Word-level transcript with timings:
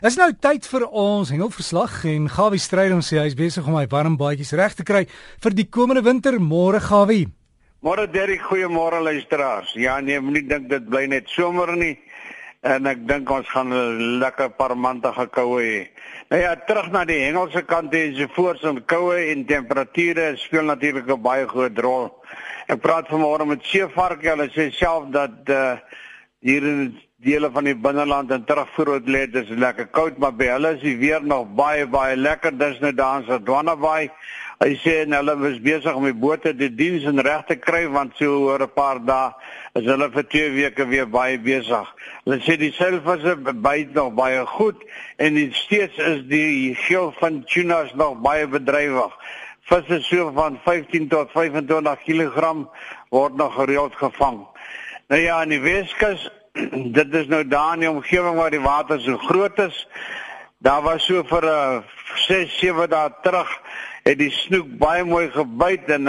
Is 0.00 0.14
nou 0.16 0.30
tyd 0.32 0.64
vir 0.64 0.86
ons 0.96 1.28
hengelverslag 1.28 2.06
en 2.08 2.28
Gawie 2.32 2.60
Strydom 2.64 3.02
sê 3.04 3.18
hy 3.20 3.26
is 3.28 3.34
besig 3.36 3.66
om 3.68 3.74
hy 3.76 3.82
warm 3.92 4.14
baadjies 4.16 4.54
reg 4.56 4.72
te 4.78 4.86
kry 4.88 5.02
vir 5.44 5.52
die 5.58 5.66
komende 5.68 6.00
winter. 6.06 6.38
Môre 6.40 6.80
Gawie. 6.80 7.26
Môre 7.84 8.06
Derrick, 8.08 8.40
goeiemôre 8.48 9.02
luisteraars. 9.04 9.74
Ja 9.76 9.98
nee, 10.00 10.16
moenie 10.16 10.46
dink 10.48 10.70
dit 10.72 10.88
bly 10.88 11.04
net 11.12 11.28
somer 11.28 11.74
nie. 11.76 11.98
En 12.64 12.88
ek 12.88 13.04
dink 13.12 13.28
ons 13.28 13.52
gaan 13.52 13.76
'n 13.76 14.18
lekker 14.24 14.56
paar 14.56 14.72
maande 14.72 15.12
gekoue 15.12 15.60
hê. 15.60 15.88
Nou 16.30 16.40
ja, 16.40 16.56
terug 16.56 16.90
na 16.90 17.04
die 17.04 17.20
hengelse 17.20 17.62
kant 17.68 17.92
en 17.94 18.16
so 18.16 18.26
voort, 18.32 18.60
so 18.60 18.72
koue 18.80 19.20
en 19.32 19.44
temperature 19.44 20.36
speel 20.36 20.64
natuurlik 20.64 21.08
'n 21.12 21.22
baie 21.22 21.46
groot 21.46 21.78
rol. 21.78 22.08
Ek 22.68 22.80
praat 22.80 23.08
vanmôre 23.08 23.46
met 23.46 23.60
Seevark, 23.62 24.24
hulle 24.24 24.48
sê 24.48 24.72
self 24.72 25.10
dat 25.12 25.48
uh 25.48 25.76
hier 26.40 26.64
in 26.64 26.98
dele 27.20 27.50
van 27.52 27.66
die 27.68 27.76
binneland 27.76 28.30
en 28.32 28.44
terugvoer 28.48 28.94
wat 28.94 29.08
lê 29.12 29.26
dis 29.28 29.48
lekker 29.60 29.90
koud 29.92 30.16
maar 30.22 30.32
by 30.32 30.46
hulle 30.48 30.70
is 30.78 30.80
die 30.80 30.94
weer 30.96 31.20
nog 31.20 31.50
baie 31.56 31.84
baie 31.84 32.14
lekker. 32.16 32.54
Dis 32.56 32.78
nou 32.80 32.92
daar 32.96 33.18
in 33.20 33.26
Swadwanabaai 33.26 34.08
hy 34.60 34.70
sê 34.80 34.94
en 35.02 35.12
hulle 35.18 35.34
is 35.50 35.58
besig 35.64 35.96
om 35.96 36.06
die 36.08 36.16
bote 36.16 36.54
die 36.56 36.70
diens 36.72 37.04
in 37.08 37.20
reg 37.26 37.44
te 37.48 37.58
kry 37.60 37.82
want 37.92 38.16
so 38.16 38.46
oor 38.46 38.64
'n 38.64 38.72
paar 38.72 39.00
dae 39.04 39.34
is 39.76 39.84
hulle 39.84 40.08
vir 40.14 40.24
twee 40.32 40.48
weke 40.56 40.86
weer 40.88 41.06
baie 41.06 41.36
besig 41.36 41.92
hulle 42.24 42.38
sê 42.46 42.56
die 42.56 42.72
selfvisse 42.72 43.36
byt 43.68 43.92
nog 43.94 44.14
baie 44.16 44.46
goed 44.56 44.80
en 45.18 45.36
steeds 45.52 45.98
is 45.98 46.24
die 46.24 46.74
geel 46.86 47.12
van 47.20 47.44
tunas 47.44 47.92
nog 47.94 48.16
baie 48.24 48.46
bedrywig. 48.46 49.12
Visse 49.68 50.00
so 50.02 50.32
van 50.32 50.56
15 50.64 51.08
tot 51.08 51.30
25 51.36 52.00
kg 52.06 52.64
word 53.10 53.36
nog 53.36 53.54
gereeld 53.54 53.94
gevang 53.94 54.40
nou 55.10 55.20
ja 55.20 55.40
in 55.42 55.54
die 55.56 55.62
Weskus 55.62 56.28
dit 56.98 57.14
is 57.14 57.30
nou 57.30 57.42
daar 57.48 57.74
in 57.74 57.84
die 57.84 57.90
omgewing 57.90 58.36
waar 58.38 58.54
die 58.54 58.62
water 58.62 59.00
so 59.00 59.18
groot 59.18 59.58
is. 59.58 59.86
Daar 60.58 60.82
was 60.82 61.06
so 61.06 61.22
vir 61.24 61.44
'n 61.44 61.48
uh, 61.48 61.82
6 62.26 62.58
7 62.58 62.90
dae 62.90 63.10
terug 63.22 63.50
het 64.04 64.18
die 64.18 64.30
snoek 64.30 64.68
baie 64.80 65.04
mooi 65.04 65.30
gebyt 65.30 65.90
en 65.92 66.08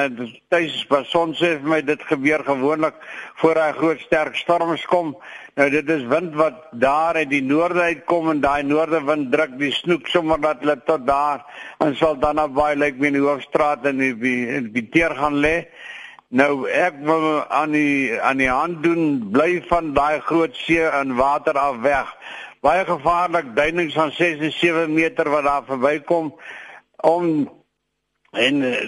tuis 0.50 0.76
was 0.90 1.10
son 1.12 1.34
sê 1.36 1.58
vir 1.60 1.70
my 1.74 1.82
dit 1.82 2.04
gebeur 2.10 2.44
gewoonlik 2.44 2.96
voor 3.42 3.60
hy 3.60 3.72
groot 3.78 4.00
sterk 4.00 4.36
storms 4.36 4.86
kom. 4.86 5.16
Nou 5.56 5.70
dit 5.70 5.90
is 5.90 6.06
wind 6.08 6.36
wat 6.40 6.62
daar 6.72 7.16
uit 7.16 7.30
die 7.30 7.44
noorde 7.44 7.82
uitkom 7.82 8.30
en 8.32 8.42
daai 8.42 8.64
noordewind 8.64 9.32
druk 9.32 9.58
die 9.60 9.72
snoek 9.72 10.08
sommer 10.08 10.40
dat 10.42 10.62
hulle 10.64 10.78
tot 10.86 11.08
daar 11.08 11.44
en 11.80 11.96
sal 11.96 12.20
dan 12.20 12.40
baie 12.54 12.76
lyk 12.76 12.96
like 12.96 13.08
in 13.08 13.20
die 13.20 13.28
hoofstraat 13.28 13.86
en 13.86 13.98
die 13.98 14.14
die, 14.16 14.62
die 14.72 14.88
teer 14.90 15.16
gaan 15.16 15.42
lê. 15.44 15.68
Nou 16.32 16.64
ek 16.64 17.02
wil 17.04 17.26
aan 17.52 17.74
die 17.76 18.16
aan 18.24 18.40
die 18.40 18.48
hand 18.48 18.84
doen 18.86 19.32
bly 19.34 19.58
van 19.68 19.90
daai 19.92 20.22
groot 20.24 20.56
see 20.56 20.80
en 20.80 21.18
water 21.18 21.58
af 21.60 21.82
weg. 21.84 22.08
Baie 22.64 22.86
gevaarlik 22.88 23.50
duinings 23.56 23.98
van 24.00 24.14
6 24.16 24.40
en 24.40 24.54
7 24.56 24.94
meter 24.94 25.28
wat 25.30 25.44
daar 25.44 25.66
verbykom 25.68 26.32
om 27.04 27.28
en 28.32 28.64
eh, 28.64 28.80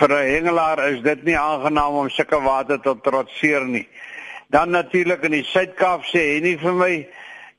vir 0.00 0.10
'n 0.10 0.26
hengelaar 0.32 0.82
is 0.88 1.00
dit 1.02 1.22
nie 1.24 1.38
aangenaam 1.38 2.00
om 2.02 2.10
sulke 2.10 2.42
water 2.42 2.80
te 2.80 2.96
trotseer 3.02 3.64
nie. 3.64 3.86
Dan 4.48 4.70
natuurlik 4.70 5.22
in 5.22 5.38
die 5.38 5.44
Suid-Kaap 5.44 6.02
sê 6.02 6.18
hy 6.34 6.40
nie 6.40 6.58
vir 6.58 6.74
my 6.74 7.08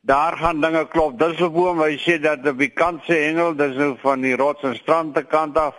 daar 0.01 0.35
gaan 0.37 0.61
dinge 0.61 0.87
klop. 0.87 1.19
Dis 1.19 1.39
'n 1.39 1.53
boom 1.53 1.79
hy 1.79 1.95
sê 1.95 2.19
dat 2.19 2.43
die 2.43 2.73
kant 2.73 3.05
se 3.05 3.13
hengel 3.13 3.55
dis 3.55 3.75
nou 3.75 3.95
van 4.01 4.21
die 4.21 4.35
rots 4.35 4.63
en 4.63 4.75
strand 4.75 5.15
te 5.15 5.23
kant 5.23 5.57
af 5.57 5.75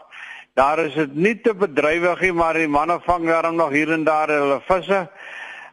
Daar 0.55 0.79
is 0.83 0.95
dit 0.95 1.15
nie 1.15 1.37
te 1.41 1.55
bedrywig 1.55 2.20
nie, 2.20 2.33
maar 2.33 2.56
die 2.59 2.69
manne 2.69 2.98
vang 3.05 3.27
daarom 3.29 3.55
nog 3.55 3.70
hier 3.70 3.93
en 3.93 4.05
daar 4.05 4.29
hulle 4.29 4.59
visse. 4.67 5.05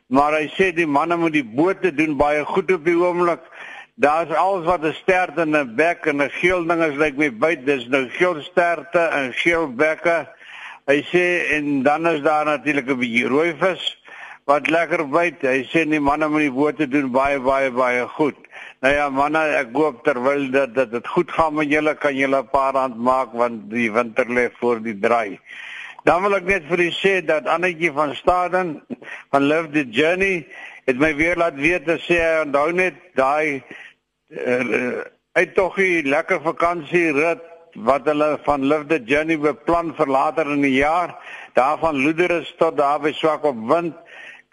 Maar 0.08 0.38
hy 0.38 0.45
sê 0.53 0.70
die 0.75 0.88
manne 0.88 1.17
moet 1.17 1.33
die 1.33 1.44
bote 1.44 1.92
doen 1.92 2.14
baie 2.17 2.45
goed 2.45 2.72
op 2.72 2.86
die 2.86 2.95
oomblik. 2.95 3.42
Daar's 3.98 4.30
alles 4.30 4.66
wat 4.66 4.86
'n 4.86 4.94
stert 4.94 5.38
en 5.38 5.58
'n 5.58 5.75
bek 5.75 6.05
en 6.05 6.22
'n 6.22 6.30
geel 6.30 6.64
ding 6.66 6.83
is 6.83 6.95
lyk 6.95 7.17
my 7.17 7.31
byt. 7.31 7.66
Dis 7.66 7.88
nou 7.88 8.08
geel 8.09 8.42
sterte 8.42 9.00
en 9.00 9.33
geel 9.33 9.67
bekke. 9.73 10.28
Hy 10.86 11.02
sê 11.11 11.25
en 11.58 11.83
dan 11.83 12.08
is 12.08 12.22
daar 12.22 12.45
natuurlik 12.45 12.88
'n 12.88 13.00
bietjie 13.00 13.28
rooi 13.28 13.55
vis 13.60 13.98
wat 14.45 14.70
lekker 14.70 15.10
byt. 15.10 15.42
Hy 15.42 15.64
sê 15.66 15.89
die 15.89 15.99
manne 15.99 16.30
moet 16.30 16.45
die 16.45 16.52
bote 16.52 16.87
doen 16.87 17.11
baie 17.11 17.39
baie 17.39 17.71
baie 17.71 18.08
goed. 18.08 18.37
Nou 18.86 18.92
ja 18.93 19.08
manne, 19.10 19.39
ek 19.58 19.71
hoop 19.73 20.04
terwyl 20.05 20.52
dit 20.54 20.73
dit 20.76 20.92
dit 20.92 21.08
goed 21.10 21.32
gaan 21.33 21.55
met 21.58 21.71
julle 21.71 21.95
kan 21.98 22.14
julle 22.14 22.42
'n 22.43 22.49
paar 22.54 22.73
rand 22.73 22.98
maak 22.98 23.33
want 23.33 23.70
die 23.71 23.89
winter 23.92 24.27
lê 24.30 24.49
voor 24.60 24.77
die 24.80 24.93
draai. 24.93 25.39
Dan 26.04 26.21
wil 26.21 26.36
ek 26.36 26.45
net 26.45 26.64
vir 26.70 26.80
u 26.86 26.89
sê 26.93 27.26
dat 27.26 27.48
Annetjie 27.48 27.92
van 27.92 28.14
Staden 28.16 28.86
van 29.32 29.48
Love 29.48 29.71
the 29.73 29.83
Journey 29.89 30.45
het 30.86 30.99
my 30.99 31.16
weer 31.16 31.36
laat 31.36 31.55
weet 31.55 31.86
te 31.86 31.98
sê 31.98 32.20
onthou 32.45 32.71
net 32.71 32.93
daai 33.16 33.64
uh, 34.30 35.02
uittogie 35.33 36.04
lekker 36.05 36.42
vakansie 36.42 37.11
rit 37.17 37.42
wat 37.73 38.05
hulle 38.05 38.37
van 38.45 38.67
Love 38.67 38.86
the 38.87 39.02
Journey 39.04 39.37
beplan 39.37 39.95
vir 39.98 40.08
later 40.08 40.52
in 40.52 40.61
die 40.61 40.77
jaar. 40.77 41.17
Daarvan 41.54 41.98
Loederus 42.04 42.54
tot 42.58 42.77
daar 42.77 42.99
by 42.99 43.11
swak 43.11 43.43
op 43.43 43.58
wind 43.73 43.98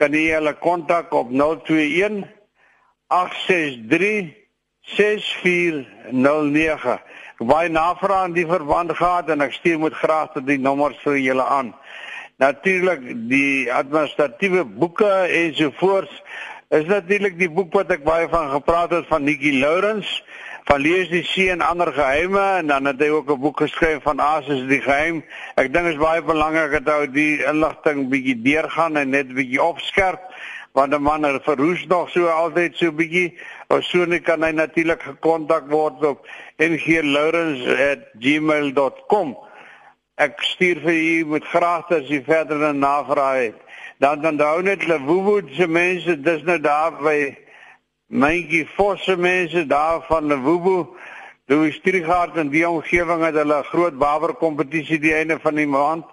kan 0.00 0.16
jy 0.16 0.32
hulle 0.32 0.56
kontak 0.64 1.12
op 1.12 1.28
021 1.28 2.24
863 3.06 4.42
6409. 4.80 7.00
Baie 7.38 7.68
navraag 7.68 8.26
in 8.26 8.32
die 8.32 8.46
verband 8.46 8.92
gehad 8.96 9.28
en 9.32 9.40
ek 9.44 9.52
stuur 9.56 9.78
moet 9.78 9.96
graag 9.96 10.32
tot 10.32 10.46
die 10.46 10.60
nommers 10.60 10.98
vir 11.02 11.16
julle 11.18 11.44
aan. 11.44 11.74
Natuurlik 12.42 13.00
die 13.30 13.72
administratiewe 13.72 14.64
boeke 14.64 15.10
ensovoorts 15.30 16.22
is 16.74 16.86
natuurlik 16.90 17.38
die 17.38 17.50
boek 17.50 17.72
wat 17.76 17.92
ek 17.94 18.04
baie 18.06 18.28
van 18.28 18.50
gepraat 18.50 18.90
het 18.96 19.06
van 19.10 19.24
Nikki 19.24 19.60
Lawrence 19.60 20.22
van 20.64 20.80
lees 20.80 21.10
die 21.12 21.24
see 21.28 21.50
en 21.52 21.60
ander 21.60 21.92
geheime 21.92 22.42
en 22.58 22.66
dan 22.72 22.84
het 22.88 23.00
hy 23.00 23.10
ook 23.12 23.30
'n 23.30 23.40
boek 23.40 23.60
geskryf 23.60 24.02
van 24.02 24.20
Asus 24.20 24.66
die 24.68 24.80
geheim. 24.80 25.24
Ek 25.56 25.72
dink 25.72 25.86
is 25.86 26.00
baie 26.00 26.22
belangrik 26.22 26.84
dat 26.84 26.94
ou 26.94 27.06
die 27.06 27.44
inligting 27.44 28.08
bietjie 28.08 28.42
deurgaan 28.42 28.96
en 28.96 29.10
net 29.10 29.34
bietjie 29.34 29.62
opskerp 29.62 30.20
want 30.74 30.94
'n 30.94 31.02
man 31.02 31.22
het 31.22 31.42
verhoes 31.42 31.86
nog 31.86 32.10
so 32.10 32.26
altyd 32.26 32.76
so 32.76 32.92
bietjie 32.92 33.38
of 33.68 33.84
so 33.84 34.04
net 34.04 34.22
kan 34.22 34.42
hy 34.42 34.50
natuurlik 34.50 35.02
gekontak 35.02 35.70
word 35.70 36.04
op 36.04 36.26
nglaurens@gmail.com. 36.58 39.38
Ek 40.14 40.42
stuur 40.42 40.80
vir 40.80 40.94
u 40.94 41.26
met 41.26 41.44
graag 41.44 41.90
as 41.90 42.08
jy 42.08 42.24
verdere 42.24 42.72
navrae 42.72 43.44
het. 43.44 43.54
Dan 43.98 44.26
onthou 44.26 44.62
net 44.62 44.86
Lewuwu 44.86 45.42
se 45.54 45.66
mense, 45.66 46.20
dis 46.20 46.42
nou 46.42 46.60
daar 46.60 46.92
by 47.02 47.36
Myntjie 48.06 48.68
Vosse 48.74 49.16
mense 49.16 49.66
daar 49.66 50.02
van 50.08 50.26
Lewuwu. 50.26 50.86
Louis 51.46 51.74
Strigard 51.74 52.36
en 52.36 52.48
die 52.48 52.68
omgewing 52.68 53.24
het 53.24 53.34
hulle 53.34 53.62
groot 53.62 53.98
baber 53.98 54.34
kompetisie 54.34 54.98
die 54.98 55.14
einde 55.14 55.38
van 55.40 55.54
die 55.54 55.66
maand 55.66 56.04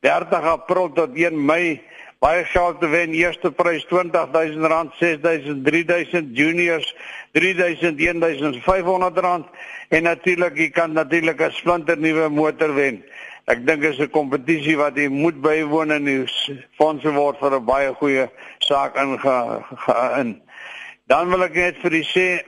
30 0.00 0.40
April 0.40 0.92
tot 0.92 1.10
1 1.14 1.44
Mei 1.44 1.82
baie 2.18 2.44
geld 2.44 2.80
te 2.80 2.88
wen. 2.90 3.14
Eerste 3.14 3.50
prys 3.54 3.86
R20000, 3.86 4.96
6000, 4.98 5.64
3000 5.64 6.36
juniors, 6.36 6.94
3000, 7.32 7.98
1500 7.98 9.18
rand 9.18 9.46
en 9.88 10.02
natuurlik 10.02 10.58
jy 10.58 10.70
kan 10.70 10.92
natuurlik 10.92 11.40
'n 11.40 11.52
splinter 11.52 11.98
nuwe 11.98 12.28
motor 12.28 12.74
wen. 12.74 13.04
Ek 13.46 13.66
dink 13.66 13.82
dit 13.82 13.92
is 13.92 14.00
'n 14.00 14.10
kompetisie 14.10 14.76
wat 14.76 14.96
jy 14.96 15.08
moet 15.08 15.40
bywoon 15.40 15.90
en 15.90 16.28
fondse 16.76 17.10
word 17.12 17.38
vir 17.38 17.54
'n 17.54 17.64
baie 17.64 17.94
goeie 17.94 18.28
saak 18.58 18.96
inge 18.96 19.64
in. 20.20 20.42
Dan 21.06 21.30
wil 21.30 21.42
ek 21.42 21.54
net 21.54 21.76
vir 21.80 21.92
u 21.92 22.02
sê 22.02 22.42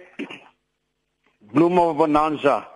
Bloemo 1.52 1.94
Bonanza. 1.94 2.68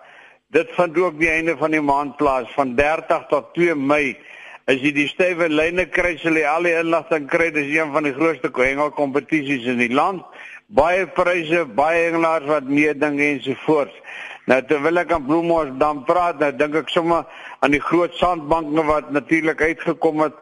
Dit 0.49 0.71
vind 0.71 0.97
ook 0.97 1.19
die 1.19 1.29
einde 1.29 1.57
van 1.57 1.71
die 1.71 1.81
maand 1.81 2.17
plaas 2.17 2.49
van 2.55 2.75
30 2.75 3.27
tot 3.29 3.53
2 3.53 3.75
Mei 3.75 4.17
As 4.65 4.79
jy 4.81 4.95
die 4.95 5.05
stywe 5.05 5.45
lyne 5.45 5.83
kry, 5.93 6.15
sal 6.17 6.39
jy 6.39 6.45
al 6.49 6.65
die 6.65 6.71
inligting 6.73 7.27
kry. 7.29 7.51
Dis 7.53 7.67
een 7.69 7.91
van 7.93 8.07
die 8.07 8.15
grootste 8.15 8.49
hengel 8.49 8.89
kompetisies 8.97 9.67
in 9.69 9.77
die 9.77 9.93
land. 9.93 10.23
Baie 10.73 11.03
pryse, 11.05 11.67
baie 11.77 12.07
hengelaars 12.07 12.47
wat 12.49 12.65
meeding 12.65 13.19
en 13.21 13.43
so 13.45 13.53
voort. 13.67 13.93
Nou 14.49 14.57
terwyl 14.65 15.03
ek 15.03 15.13
aan 15.13 15.27
Bloemhof 15.27 15.69
dan 15.77 16.01
praat, 16.07 16.41
nou 16.41 16.49
dink 16.57 16.79
ek 16.81 16.89
sommer 16.89 17.29
aan 17.61 17.75
die 17.77 17.81
groot 17.81 18.17
sandbanke 18.17 18.87
wat 18.89 19.13
natuurlik 19.13 19.61
uitgekom 19.61 20.25
het. 20.25 20.41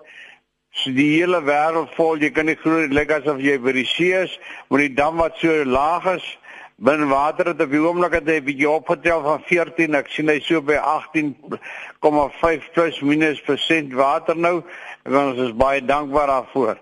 Die 0.87 1.09
hele 1.17 1.43
wêreld 1.43 1.91
vol, 1.99 2.15
jy 2.23 2.31
kan 2.31 2.47
nie 2.47 2.55
glo 2.63 2.79
dit 2.79 2.95
lyk 2.95 3.11
asof 3.19 3.43
jy 3.43 3.57
by 3.59 3.75
die 3.75 3.87
see 3.91 4.15
is, 4.23 4.39
maar 4.71 4.85
die 4.85 4.95
dam 4.95 5.19
wat 5.19 5.35
so 5.43 5.67
laag 5.67 6.07
is, 6.15 6.31
binne 6.77 7.05
water 7.05 7.51
het 7.51 7.61
op 7.61 7.71
die 7.71 7.81
oomblik 7.81 8.17
het 8.17 8.27
hy 8.27 8.39
bietjie 8.41 8.69
opgetel 8.69 9.21
van 9.23 9.43
14 9.45 9.95
ek 9.99 10.09
sien 10.09 10.31
hy 10.31 10.39
so 10.41 10.61
by 10.61 10.79
18,5 10.81 12.71
plus 12.73 12.99
minus 13.01 13.41
persent 13.45 13.93
water 13.93 14.35
nou. 14.35 14.61
En 15.05 15.17
ons 15.19 15.39
is 15.45 15.53
baie 15.55 15.83
dankbaar 15.85 16.27
daarvoor. 16.31 16.79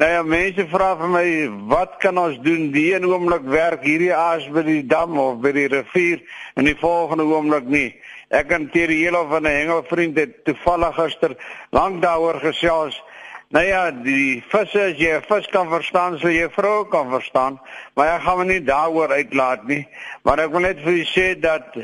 Nou 0.00 0.08
ja 0.10 0.22
mense 0.24 0.64
vra 0.70 0.92
vir 0.96 1.10
my 1.12 1.26
wat 1.70 1.98
kan 2.00 2.18
ons 2.18 2.38
doen? 2.42 2.70
Die 2.72 2.94
een 2.94 3.04
oomblik 3.06 3.44
werk 3.50 3.84
hierdie 3.86 4.14
aas 4.14 4.46
by 4.50 4.64
die 4.66 4.82
dam 4.86 5.18
of 5.20 5.40
by 5.44 5.52
die 5.56 5.68
rivier 5.68 6.22
en 6.56 6.66
die 6.66 6.78
volgende 6.80 7.26
oomblik 7.28 7.68
nie. 7.68 7.88
Ek 8.32 8.48
kan 8.48 8.70
teer 8.72 8.88
die 8.88 9.02
hele 9.04 9.20
van 9.28 9.44
'n 9.44 9.52
hengelvriend 9.52 10.16
het 10.16 10.44
toevallig 10.44 10.94
gister 10.96 11.36
lank 11.70 12.02
daaroor 12.02 12.40
gesels 12.40 13.02
Nou 13.52 13.64
ja, 13.66 13.90
die 13.92 14.40
visse 14.48 14.80
as 14.80 14.96
jy 14.96 15.10
'n 15.12 15.24
vis 15.28 15.46
kan 15.52 15.68
verstaan, 15.68 16.18
sal 16.18 16.32
jy 16.32 16.48
vrou 16.48 16.88
kan 16.88 17.10
verstaan, 17.10 17.60
maar 17.94 18.14
ek 18.14 18.22
gaan 18.24 18.38
my 18.38 18.44
nie 18.44 18.64
daaroor 18.64 19.12
uitlaat 19.12 19.66
nie. 19.68 19.86
Maar 20.24 20.38
ek 20.46 20.52
wil 20.52 20.60
net 20.60 20.80
vir 20.80 20.92
u 20.92 21.04
sê 21.04 21.26
dat 21.40 21.76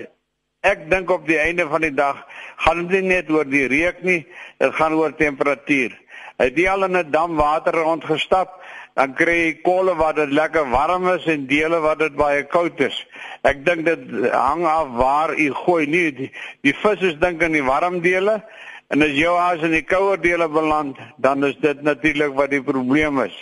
ek 0.62 0.88
dink 0.90 1.10
op 1.10 1.26
die 1.26 1.36
einde 1.36 1.68
van 1.68 1.80
die 1.80 1.92
dag 1.94 2.24
gaan 2.56 2.86
dit 2.86 3.02
nie 3.02 3.08
net 3.08 3.30
oor 3.30 3.44
die 3.44 3.66
reuk 3.68 4.00
nie, 4.02 4.26
dit 4.58 4.74
gaan 4.74 4.94
oor 4.94 5.12
temperatuur. 5.12 5.92
Het 6.38 6.56
jy 6.56 6.68
al 6.68 6.84
in 6.84 6.96
'n 6.96 7.10
dam 7.10 7.36
water 7.36 7.74
rondgestap, 7.74 8.64
dan 8.94 9.12
kry 9.14 9.36
jy 9.36 9.60
kolle 9.62 9.94
wat 9.94 10.16
dit 10.16 10.32
lekker 10.32 10.70
warm 10.70 11.08
is 11.08 11.26
en 11.26 11.46
dele 11.46 11.80
wat 11.80 11.98
dit 11.98 12.16
baie 12.16 12.44
koud 12.44 12.80
is. 12.80 13.06
Ek 13.42 13.64
dink 13.66 13.84
dit 13.84 14.32
hang 14.32 14.64
af 14.64 14.88
waar 14.88 15.36
u 15.36 15.52
gooi 15.52 15.86
nie 15.86 16.12
die, 16.12 16.32
die 16.62 16.74
visse 16.74 17.18
dink 17.18 17.42
in 17.42 17.52
die 17.52 17.62
warm 17.64 18.00
dele 18.00 18.42
en 18.88 19.04
as 19.04 19.14
jou 19.16 19.34
haas 19.36 19.62
in 19.66 19.74
die 19.76 19.84
kouer 19.84 20.20
dele 20.20 20.48
beland, 20.48 20.98
dan 21.16 21.44
is 21.44 21.56
dit 21.60 21.82
natuurlik 21.82 22.34
wat 22.36 22.50
die 22.50 22.62
probleem 22.64 23.20
is. 23.24 23.36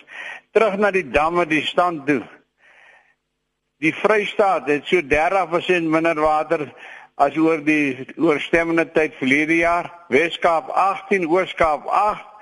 Terug 0.53 0.79
na 0.81 0.91
die 0.91 1.07
damme 1.11 1.47
die 1.47 1.63
stand 1.67 2.07
toe. 2.07 2.23
Die 3.83 3.93
Vrystaat 3.95 4.69
het 4.71 4.87
so 4.89 5.03
30% 5.03 5.91
minder 5.93 6.19
water 6.21 6.67
as 7.17 7.37
oor 7.37 7.61
die 7.65 8.07
oorstemmende 8.17 8.87
tyd 8.93 9.15
verlede 9.21 9.61
jaar. 9.61 9.91
Weskaap 10.09 10.73
18, 10.73 11.29
Ooskaap 11.29 11.87
8 11.87 12.37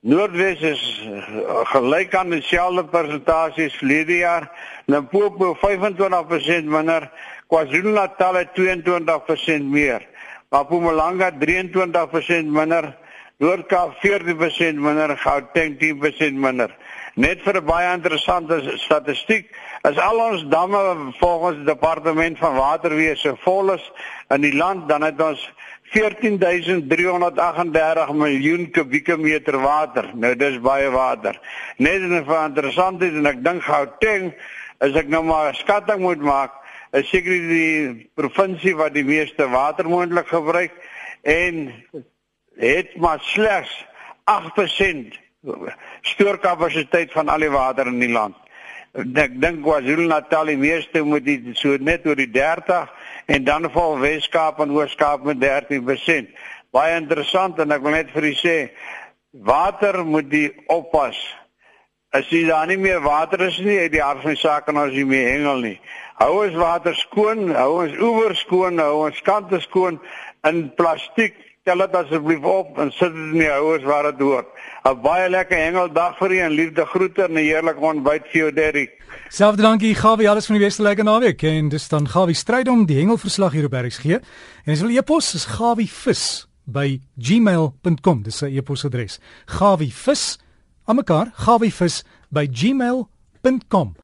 Noordwes 0.00 0.60
is 0.62 0.82
uh, 1.02 1.64
gelyk 1.66 2.12
aan 2.14 2.30
dieselfde 2.30 2.84
persentasies 2.86 3.74
verlede 3.80 4.20
jaar. 4.20 4.44
Limpopo 4.86 5.56
25% 5.58 6.68
minder, 6.70 7.08
KwaZulu-Natal 7.50 8.38
het 8.38 8.52
22% 8.54 9.66
meer. 9.66 10.06
Mpumalanga 10.50 11.30
23% 11.30 12.48
minder, 12.48 12.96
Noord-Kaap 13.38 14.00
14% 14.00 14.80
minder, 14.80 15.16
Gauteng 15.16 15.78
10% 15.78 16.32
minder. 16.32 16.74
Net 17.16 17.42
vir 17.44 17.60
'n 17.60 17.66
baie 17.66 17.92
interessante 17.92 18.78
statistiek, 18.78 19.50
as 19.84 19.98
al 19.98 20.18
ons 20.18 20.44
damme 20.48 21.12
volgens 21.20 21.56
die 21.56 21.64
departement 21.64 22.38
van 22.38 22.54
waterwese 22.54 23.36
vol 23.44 23.72
is 23.74 23.92
in 24.30 24.40
die 24.40 24.56
land, 24.56 24.88
dan 24.88 25.02
het 25.02 25.20
ons 25.20 25.52
14338 25.92 28.12
miljoen 28.12 28.70
kubieke 28.70 29.16
meter 29.16 29.60
water. 29.60 30.10
Nou 30.14 30.36
dis 30.36 30.60
baie 30.60 30.90
water. 30.90 31.40
Net 31.76 32.00
en 32.00 32.24
vir 32.24 32.44
interessant 32.44 33.02
is 33.02 33.12
en 33.12 33.26
ek 33.26 33.44
dink 33.44 33.62
Gauteng 33.62 34.34
as 34.80 34.94
ek 34.94 35.08
nou 35.08 35.22
maar 35.22 35.52
'n 35.52 35.54
skatting 35.54 36.00
moet 36.00 36.20
maak, 36.20 36.50
is 36.96 37.08
seker 37.10 37.48
die 37.48 38.08
provinsie 38.16 38.74
wat 38.76 38.94
die 38.94 39.04
meeste 39.04 39.48
water 39.52 39.88
moontlik 39.88 40.28
gebruik 40.30 40.74
en 41.22 41.68
het 42.58 42.96
maar 42.96 43.20
slegs 43.20 43.72
8% 44.28 45.16
stoorkapasiteit 46.02 47.12
van 47.12 47.28
al 47.28 47.44
die 47.46 47.52
water 47.52 47.86
in 47.86 48.00
die 48.02 48.12
land. 48.12 48.36
Ek 48.98 49.34
dink 49.40 49.60
KwaZulu-Natal 49.62 50.48
die 50.50 50.58
meeste 50.58 51.02
moet 51.04 51.26
dit 51.26 51.50
so 51.60 51.76
net 51.80 52.06
oor 52.08 52.18
die 52.18 52.30
30 52.32 52.88
en 53.28 53.44
dan 53.44 53.68
val 53.70 53.98
Weskaap 54.00 54.62
en 54.64 54.72
Ooskaap 54.74 55.26
met 55.28 55.38
13%. 55.44 56.32
Baie 56.74 56.96
interessant 56.96 57.60
en 57.60 57.76
ek 57.76 57.84
wil 57.84 57.94
net 57.94 58.10
vir 58.14 58.30
u 58.30 58.32
sê 58.36 58.56
water 59.44 60.00
moet 60.04 60.30
die 60.32 60.48
oppas. 60.72 61.20
As 62.16 62.28
jy 62.32 62.46
daar 62.48 62.66
nie 62.66 62.80
meer 62.80 63.02
water 63.04 63.44
is 63.46 63.58
nie, 63.60 63.76
het 63.76 63.92
die 63.92 64.02
hart 64.02 64.24
van 64.24 64.32
die 64.32 64.40
saak 64.40 64.68
en 64.72 64.80
as 64.80 64.94
jy 64.96 65.04
mee 65.04 65.28
hengel 65.28 65.60
nie. 65.60 65.76
Hou 66.18 66.32
ons 66.42 66.56
water 66.58 66.96
skoon, 66.98 67.52
hou 67.54 67.84
ons 67.84 67.92
oewers 68.02 68.40
skoon, 68.42 68.80
hou 68.82 69.04
ons 69.06 69.20
kante 69.22 69.60
skoon 69.62 70.00
in 70.48 70.64
plastiek. 70.78 71.36
Tel 71.68 71.84
dit 71.84 71.94
asseblief 71.98 72.46
op 72.48 72.78
en 72.80 72.88
sit 72.96 73.12
dit 73.12 73.26
in 73.36 73.42
die 73.42 73.50
houers 73.50 73.84
waar 73.84 74.08
dit 74.10 74.22
hoort. 74.24 74.48
'n 74.88 75.02
Baie 75.02 75.28
lekker 75.28 75.58
hengeldag 75.58 76.16
vir 76.18 76.32
u 76.32 76.38
en 76.38 76.50
liefde 76.50 76.84
groete 76.86 77.22
en 77.22 77.32
'n 77.32 77.44
heerlike 77.44 77.80
ontbyt 77.80 78.24
vir 78.32 78.40
jou 78.40 78.52
Derrick. 78.52 78.92
Selfde 79.28 79.62
dankie 79.62 79.94
Gawie, 79.94 80.30
alles 80.30 80.46
van 80.46 80.56
die 80.56 80.64
beste 80.64 80.82
lekker 80.82 81.04
naweek 81.04 81.42
en 81.42 81.68
dis 81.68 81.88
dan 81.88 82.08
Gawie 82.08 82.34
stryd 82.34 82.68
om 82.68 82.86
die 82.86 82.96
hengelverslag 82.96 83.52
hier 83.52 83.64
op 83.64 83.72
RXG. 83.72 84.04
En 84.64 84.72
as 84.72 84.80
wil 84.80 84.96
e-pos 84.96 85.34
is 85.34 85.44
gawievis 85.44 86.48
by 86.64 87.00
gmail.com. 87.16 88.22
Dis 88.22 88.42
sy 88.42 88.50
e-posadres. 88.56 89.18
Gawievis 89.46 90.38
aan 90.84 90.96
mekaar, 90.96 91.32
gawievis 91.34 92.02
by 92.28 92.48
gmail.com. 92.50 93.98